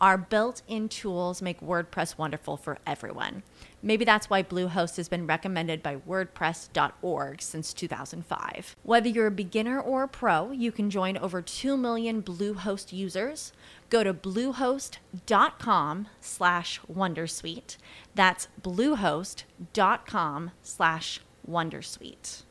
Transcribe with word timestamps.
Our 0.00 0.16
built 0.16 0.62
in 0.68 0.88
tools 0.88 1.42
make 1.42 1.60
WordPress 1.60 2.16
wonderful 2.16 2.56
for 2.56 2.78
everyone. 2.86 3.42
Maybe 3.82 4.04
that's 4.04 4.30
why 4.30 4.44
Bluehost 4.44 4.96
has 4.96 5.08
been 5.08 5.26
recommended 5.26 5.82
by 5.82 5.96
WordPress.org 5.96 7.42
since 7.42 7.72
2005. 7.72 8.76
Whether 8.84 9.08
you're 9.08 9.26
a 9.26 9.32
beginner 9.32 9.80
or 9.80 10.04
a 10.04 10.08
pro, 10.08 10.52
you 10.52 10.70
can 10.70 10.88
join 10.88 11.16
over 11.16 11.42
2 11.42 11.76
million 11.76 12.22
Bluehost 12.22 12.92
users. 12.92 13.52
Go 13.90 14.04
to 14.04 14.14
bluehost.com 14.14 16.08
slash 16.20 16.80
Wondersuite. 16.92 17.76
That's 18.14 18.48
bluehost.com 18.62 20.50
slash 20.62 21.20
Wondersuite. 21.48 22.42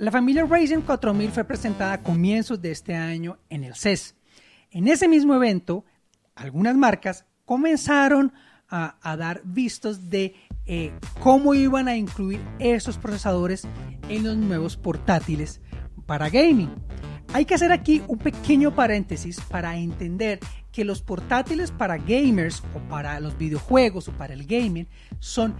La 0.00 0.10
familia 0.10 0.44
Ryzen 0.44 0.82
4000 0.82 1.32
fue 1.32 1.44
presentada 1.44 1.94
a 1.94 2.02
comienzos 2.02 2.60
de 2.60 2.70
este 2.70 2.94
año 2.94 3.38
en 3.50 3.64
el 3.64 3.74
CES. 3.74 4.14
En 4.70 4.86
ese 4.86 5.08
mismo 5.08 5.34
evento, 5.34 5.84
algunas 6.38 6.76
marcas 6.76 7.24
comenzaron 7.44 8.32
a, 8.70 9.16
dar 9.16 9.40
vistos 9.44 10.10
de 10.10 10.34
eh, 10.66 10.92
cómo 11.20 11.54
iban 11.54 11.88
a 11.88 11.96
incluir 11.96 12.40
esos 12.58 12.98
procesadores 12.98 13.66
en 14.10 14.24
los 14.24 14.36
nuevos 14.36 14.76
portátiles 14.76 15.62
para 16.04 16.28
gaming. 16.28 16.74
Hay 17.32 17.46
que 17.46 17.54
hacer 17.54 17.72
aquí 17.72 18.02
un 18.08 18.18
pequeño 18.18 18.74
paréntesis 18.74 19.40
para 19.40 19.76
entender 19.78 20.38
que 20.78 20.84
los 20.84 21.02
portátiles 21.02 21.72
para 21.72 21.98
gamers 21.98 22.62
o 22.72 22.78
para 22.88 23.18
los 23.18 23.36
videojuegos 23.36 24.06
o 24.06 24.12
para 24.12 24.32
el 24.32 24.46
gaming 24.46 24.86
son 25.18 25.56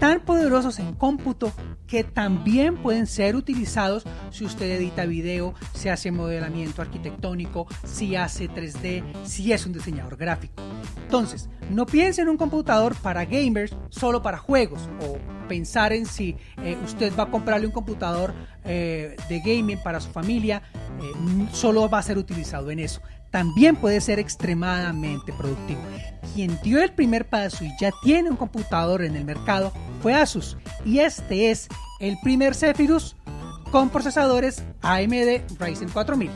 tan 0.00 0.18
poderosos 0.22 0.80
en 0.80 0.92
cómputo 0.94 1.52
que 1.86 2.02
también 2.02 2.76
pueden 2.76 3.06
ser 3.06 3.36
utilizados 3.36 4.02
si 4.32 4.44
usted 4.44 4.68
edita 4.72 5.06
video, 5.06 5.54
si 5.72 5.88
hace 5.88 6.10
modelamiento 6.10 6.82
arquitectónico, 6.82 7.68
si 7.84 8.16
hace 8.16 8.50
3D, 8.50 9.04
si 9.22 9.52
es 9.52 9.66
un 9.66 9.72
diseñador 9.72 10.16
gráfico. 10.16 10.60
Entonces, 11.04 11.48
no 11.70 11.86
piense 11.86 12.22
en 12.22 12.28
un 12.28 12.36
computador 12.36 12.96
para 12.96 13.24
gamers 13.26 13.76
solo 13.88 14.20
para 14.20 14.38
juegos 14.38 14.80
o 15.06 15.16
pensar 15.46 15.92
en 15.92 16.06
si 16.06 16.36
eh, 16.64 16.76
usted 16.84 17.12
va 17.16 17.24
a 17.24 17.30
comprarle 17.30 17.68
un 17.68 17.72
computador 17.72 18.34
eh, 18.64 19.14
de 19.28 19.40
gaming 19.40 19.80
para 19.80 20.00
su 20.00 20.10
familia, 20.10 20.62
eh, 21.00 21.46
solo 21.52 21.88
va 21.88 21.98
a 21.98 22.02
ser 22.02 22.18
utilizado 22.18 22.72
en 22.72 22.80
eso 22.80 23.00
también 23.30 23.76
puede 23.76 24.00
ser 24.00 24.18
extremadamente 24.18 25.32
productivo. 25.32 25.80
Quien 26.34 26.58
dio 26.62 26.82
el 26.82 26.92
primer 26.92 27.28
paso 27.28 27.64
y 27.64 27.70
ya 27.80 27.90
tiene 28.02 28.30
un 28.30 28.36
computador 28.36 29.02
en 29.02 29.16
el 29.16 29.24
mercado 29.24 29.72
fue 30.02 30.14
Asus 30.14 30.56
y 30.84 31.00
este 31.00 31.50
es 31.50 31.68
el 32.00 32.18
primer 32.22 32.54
Zephyrus 32.54 33.16
con 33.70 33.90
procesadores 33.90 34.64
AMD 34.82 35.58
Ryzen 35.58 35.88
4000. 35.88 36.30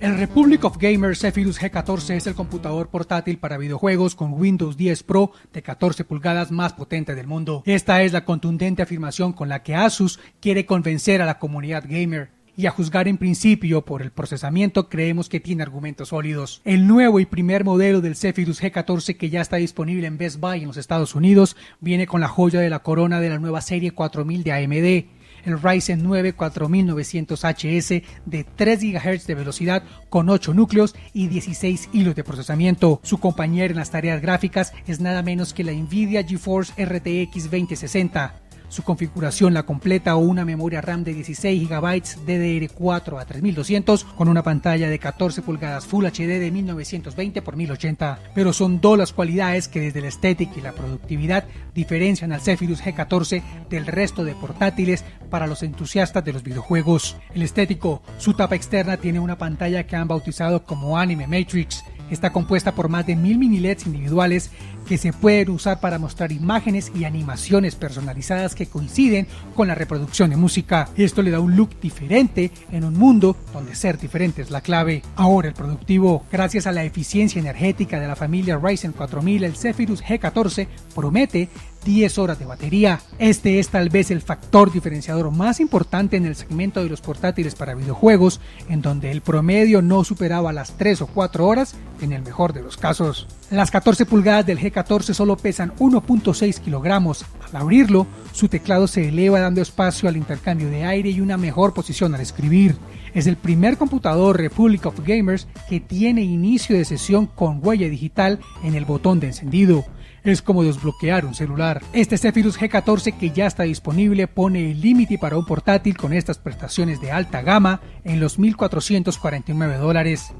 El 0.00 0.16
Republic 0.16 0.64
of 0.64 0.78
Gamers 0.78 1.20
Zephyrus 1.20 1.60
G14 1.60 2.14
es 2.14 2.26
el 2.26 2.34
computador 2.34 2.88
portátil 2.88 3.38
para 3.38 3.58
videojuegos 3.58 4.14
con 4.14 4.32
Windows 4.32 4.78
10 4.78 5.02
Pro 5.02 5.32
de 5.52 5.62
14 5.62 6.04
pulgadas 6.04 6.50
más 6.50 6.72
potente 6.72 7.14
del 7.14 7.26
mundo. 7.26 7.62
Esta 7.66 8.02
es 8.02 8.14
la 8.14 8.24
contundente 8.24 8.80
afirmación 8.80 9.34
con 9.34 9.50
la 9.50 9.62
que 9.62 9.74
Asus 9.74 10.18
quiere 10.40 10.64
convencer 10.64 11.20
a 11.20 11.26
la 11.26 11.38
comunidad 11.38 11.84
gamer 11.86 12.30
y 12.60 12.66
a 12.66 12.70
juzgar 12.70 13.08
en 13.08 13.16
principio 13.16 13.86
por 13.86 14.02
el 14.02 14.10
procesamiento 14.10 14.90
creemos 14.90 15.30
que 15.30 15.40
tiene 15.40 15.62
argumentos 15.62 16.08
sólidos. 16.08 16.60
El 16.66 16.86
nuevo 16.86 17.18
y 17.18 17.24
primer 17.24 17.64
modelo 17.64 18.02
del 18.02 18.16
Zephyrus 18.16 18.62
G14 18.62 19.16
que 19.16 19.30
ya 19.30 19.40
está 19.40 19.56
disponible 19.56 20.06
en 20.06 20.18
Best 20.18 20.38
Buy 20.40 20.60
en 20.60 20.66
los 20.66 20.76
Estados 20.76 21.14
Unidos 21.14 21.56
viene 21.80 22.06
con 22.06 22.20
la 22.20 22.28
joya 22.28 22.60
de 22.60 22.68
la 22.68 22.80
corona 22.80 23.18
de 23.18 23.30
la 23.30 23.38
nueva 23.38 23.62
serie 23.62 23.92
4000 23.92 24.44
de 24.44 24.52
AMD 24.52 25.20
el 25.46 25.62
Ryzen 25.62 26.02
9 26.02 26.36
4900HS 26.36 28.02
de 28.26 28.44
3 28.44 28.80
GHz 28.82 29.26
de 29.26 29.34
velocidad 29.34 29.82
con 30.10 30.28
8 30.28 30.52
núcleos 30.52 30.94
y 31.14 31.28
16 31.28 31.88
hilos 31.94 32.14
de 32.14 32.24
procesamiento. 32.24 33.00
Su 33.02 33.18
compañera 33.18 33.70
en 33.70 33.78
las 33.78 33.90
tareas 33.90 34.20
gráficas 34.20 34.74
es 34.86 35.00
nada 35.00 35.22
menos 35.22 35.54
que 35.54 35.64
la 35.64 35.72
Nvidia 35.72 36.22
GeForce 36.24 36.74
RTX 36.84 37.44
2060 37.44 38.49
su 38.70 38.82
configuración 38.82 39.52
la 39.52 39.64
completa 39.64 40.16
o 40.16 40.20
una 40.20 40.46
memoria 40.46 40.80
RAM 40.80 41.04
de 41.04 41.12
16 41.12 41.68
GB 41.68 42.02
DDR4 42.26 43.20
a 43.20 43.24
3200 43.26 44.04
con 44.04 44.28
una 44.28 44.42
pantalla 44.42 44.88
de 44.88 44.98
14 44.98 45.42
pulgadas 45.42 45.84
Full 45.84 46.06
HD 46.06 46.40
de 46.40 46.50
1920 46.50 47.40
x 47.40 47.54
1080. 47.54 48.18
Pero 48.34 48.52
son 48.54 48.80
dos 48.80 48.96
las 48.96 49.12
cualidades 49.12 49.68
que 49.68 49.80
desde 49.80 50.00
la 50.00 50.08
estética 50.08 50.52
y 50.56 50.62
la 50.62 50.72
productividad 50.72 51.44
diferencian 51.74 52.32
al 52.32 52.40
Zephyrus 52.40 52.82
G14 52.82 53.42
del 53.68 53.86
resto 53.86 54.24
de 54.24 54.34
portátiles 54.34 55.04
para 55.28 55.46
los 55.46 55.62
entusiastas 55.62 56.24
de 56.24 56.32
los 56.32 56.42
videojuegos. 56.42 57.16
El 57.34 57.42
estético, 57.42 58.02
su 58.18 58.34
tapa 58.34 58.56
externa 58.56 58.96
tiene 58.96 59.20
una 59.20 59.36
pantalla 59.36 59.86
que 59.86 59.96
han 59.96 60.08
bautizado 60.08 60.64
como 60.64 60.98
Anime 60.98 61.26
Matrix 61.26 61.84
Está 62.10 62.32
compuesta 62.32 62.74
por 62.74 62.88
más 62.88 63.06
de 63.06 63.16
mil 63.16 63.38
mini 63.38 63.60
LEDs 63.60 63.86
individuales 63.86 64.50
que 64.86 64.98
se 64.98 65.12
pueden 65.12 65.50
usar 65.50 65.80
para 65.80 65.98
mostrar 65.98 66.32
imágenes 66.32 66.90
y 66.94 67.04
animaciones 67.04 67.76
personalizadas 67.76 68.54
que 68.54 68.66
coinciden 68.66 69.26
con 69.54 69.68
la 69.68 69.74
reproducción 69.74 70.30
de 70.30 70.36
música. 70.36 70.88
Esto 70.96 71.22
le 71.22 71.30
da 71.30 71.40
un 71.40 71.56
look 71.56 71.78
diferente 71.80 72.50
en 72.72 72.84
un 72.84 72.94
mundo 72.94 73.36
donde 73.52 73.74
ser 73.74 73.98
diferente 73.98 74.42
es 74.42 74.50
la 74.50 74.60
clave. 74.60 75.02
Ahora 75.16 75.48
el 75.48 75.54
productivo, 75.54 76.24
gracias 76.30 76.66
a 76.66 76.72
la 76.72 76.84
eficiencia 76.84 77.38
energética 77.38 78.00
de 78.00 78.08
la 78.08 78.16
familia 78.16 78.58
Ryzen 78.58 78.92
4000, 78.92 79.44
el 79.44 79.56
Zephyrus 79.56 80.02
G14 80.02 80.66
promete 80.94 81.48
10 81.84 82.18
horas 82.18 82.38
de 82.38 82.44
batería. 82.44 83.00
Este 83.18 83.58
es 83.58 83.68
tal 83.68 83.88
vez 83.88 84.10
el 84.10 84.20
factor 84.20 84.72
diferenciador 84.72 85.30
más 85.30 85.60
importante 85.60 86.16
en 86.16 86.26
el 86.26 86.36
segmento 86.36 86.82
de 86.82 86.88
los 86.88 87.00
portátiles 87.00 87.54
para 87.54 87.74
videojuegos, 87.74 88.40
en 88.68 88.82
donde 88.82 89.10
el 89.10 89.20
promedio 89.20 89.82
no 89.82 90.04
superaba 90.04 90.52
las 90.52 90.72
3 90.76 91.02
o 91.02 91.06
4 91.06 91.46
horas 91.46 91.74
en 92.00 92.12
el 92.12 92.22
mejor 92.22 92.52
de 92.52 92.62
los 92.62 92.76
casos. 92.76 93.26
Las 93.50 93.70
14 93.70 94.06
pulgadas 94.06 94.46
del 94.46 94.58
G14 94.58 95.12
solo 95.14 95.36
pesan 95.36 95.72
1.6 95.76 96.60
kilogramos. 96.60 97.24
Al 97.48 97.56
abrirlo, 97.56 98.06
su 98.32 98.48
teclado 98.48 98.86
se 98.86 99.08
eleva 99.08 99.40
dando 99.40 99.60
espacio 99.60 100.08
al 100.08 100.16
intercambio 100.16 100.70
de 100.70 100.84
aire 100.84 101.10
y 101.10 101.20
una 101.20 101.36
mejor 101.36 101.74
posición 101.74 102.14
al 102.14 102.20
escribir. 102.20 102.76
Es 103.12 103.26
el 103.26 103.36
primer 103.36 103.76
computador 103.76 104.38
Republic 104.38 104.86
of 104.86 105.00
Gamers 105.04 105.48
que 105.68 105.80
tiene 105.80 106.22
inicio 106.22 106.76
de 106.76 106.84
sesión 106.84 107.26
con 107.26 107.60
huella 107.60 107.88
digital 107.88 108.38
en 108.62 108.76
el 108.76 108.84
botón 108.84 109.18
de 109.18 109.28
encendido 109.28 109.84
es 110.24 110.42
como 110.42 110.64
desbloquear 110.64 111.24
un 111.24 111.34
celular. 111.34 111.82
Este 111.92 112.18
Zephyrus 112.18 112.58
G14 112.58 113.16
que 113.16 113.30
ya 113.30 113.46
está 113.46 113.64
disponible 113.64 114.26
pone 114.26 114.70
el 114.70 114.80
límite 114.80 115.18
para 115.18 115.36
un 115.36 115.46
portátil 115.46 115.96
con 115.96 116.12
estas 116.12 116.38
prestaciones 116.38 117.00
de 117.00 117.12
alta 117.12 117.42
gama 117.42 117.80
en 118.04 118.20
los 118.20 118.38
1.449 118.38 119.78
dólares, 119.78 120.32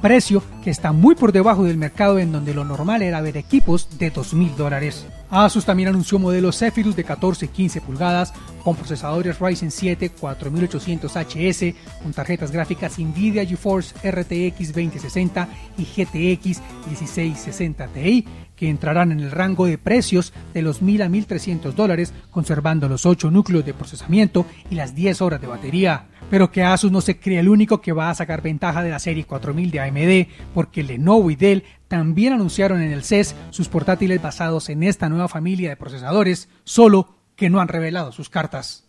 precio 0.00 0.42
que 0.62 0.70
está 0.70 0.92
muy 0.92 1.14
por 1.14 1.32
debajo 1.32 1.64
del 1.64 1.76
mercado 1.76 2.18
en 2.18 2.32
donde 2.32 2.54
lo 2.54 2.64
normal 2.64 3.02
era 3.02 3.20
ver 3.20 3.36
equipos 3.36 3.98
de 3.98 4.12
2.000 4.12 4.54
dólares. 4.56 5.06
Asus 5.30 5.64
también 5.64 5.90
anunció 5.90 6.18
modelos 6.18 6.58
Zephyrus 6.58 6.96
de 6.96 7.04
14 7.04 7.46
y 7.46 7.48
15 7.48 7.80
pulgadas 7.82 8.32
con 8.64 8.76
procesadores 8.76 9.38
Ryzen 9.38 9.70
7 9.70 10.12
4800HS 10.18 11.74
con 12.02 12.12
tarjetas 12.12 12.50
gráficas 12.50 12.98
Nvidia 12.98 13.44
GeForce 13.44 13.94
RTX 14.10 14.68
2060 14.68 15.48
y 15.76 15.84
GTX 15.84 16.62
1660 16.86 17.86
Ti 17.88 18.26
que 18.58 18.68
entrarán 18.68 19.12
en 19.12 19.20
el 19.20 19.30
rango 19.30 19.66
de 19.66 19.78
precios 19.78 20.32
de 20.52 20.62
los 20.62 20.82
1000 20.82 21.02
a 21.02 21.08
1300 21.08 21.76
dólares, 21.76 22.12
conservando 22.30 22.88
los 22.88 23.06
8 23.06 23.30
núcleos 23.30 23.64
de 23.64 23.72
procesamiento 23.72 24.46
y 24.68 24.74
las 24.74 24.94
10 24.94 25.22
horas 25.22 25.40
de 25.40 25.46
batería. 25.46 26.06
Pero 26.28 26.50
que 26.50 26.64
Asus 26.64 26.90
no 26.90 27.00
se 27.00 27.18
cree 27.18 27.38
el 27.38 27.48
único 27.48 27.80
que 27.80 27.92
va 27.92 28.10
a 28.10 28.14
sacar 28.14 28.42
ventaja 28.42 28.82
de 28.82 28.90
la 28.90 28.98
serie 28.98 29.24
4000 29.24 29.70
de 29.70 29.80
AMD, 29.88 30.28
porque 30.54 30.82
Lenovo 30.82 31.30
y 31.30 31.36
Dell 31.36 31.64
también 31.88 32.32
anunciaron 32.34 32.82
en 32.82 32.92
el 32.92 33.02
CES 33.02 33.34
sus 33.50 33.68
portátiles 33.68 34.20
basados 34.20 34.68
en 34.68 34.82
esta 34.82 35.08
nueva 35.08 35.28
familia 35.28 35.70
de 35.70 35.76
procesadores, 35.76 36.48
solo 36.64 37.14
que 37.36 37.50
no 37.50 37.60
han 37.60 37.68
revelado 37.68 38.12
sus 38.12 38.28
cartas. 38.28 38.84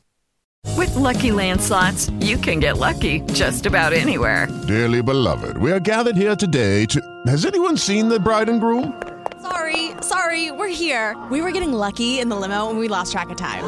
With 0.76 0.94
lucky 0.96 1.32
landslots, 1.32 2.12
you 2.20 2.38
can 2.38 2.60
get 2.60 2.78
lucky 2.78 3.22
just 3.34 3.66
about 3.66 3.94
anywhere. 3.94 4.48
Dearly 4.68 5.02
beloved, 5.02 5.58
we 5.58 5.72
are 5.72 5.80
gathered 5.80 6.18
here 6.18 6.36
today 6.36 6.86
to. 6.88 7.00
Has 7.28 7.46
anyone 7.46 7.78
seen 7.78 8.10
the 8.10 8.20
bride 8.20 8.50
and 8.50 8.60
groom? 8.60 8.94
Sorry, 9.42 9.92
sorry, 10.02 10.52
we're 10.52 10.68
here. 10.68 11.16
We 11.32 11.42
were 11.42 11.52
getting 11.52 11.72
lucky 11.72 12.20
in 12.20 12.28
the 12.28 12.36
limo 12.36 12.70
and 12.70 12.78
we 12.78 12.90
lost 12.90 13.14
track 13.14 13.30
of 13.30 13.38
time. 13.38 13.64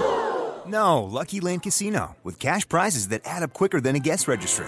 No, 0.67 1.03
Lucky 1.03 1.39
Land 1.39 1.63
Casino, 1.63 2.15
with 2.23 2.39
cash 2.39 2.67
prizes 2.67 3.07
that 3.09 3.21
add 3.25 3.43
up 3.43 3.53
quicker 3.53 3.81
than 3.81 3.95
a 3.95 3.99
guest 3.99 4.27
registry. 4.27 4.67